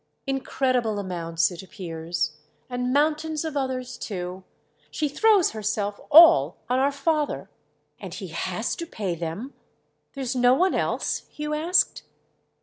[0.25, 2.31] "Incredible amounts it appears.
[2.71, 4.43] And mountains of others too.
[4.89, 7.51] She throws herself all on our father."
[7.99, 9.53] "And he has to pay them?
[10.13, 12.01] There's no one else?" Hugh asked.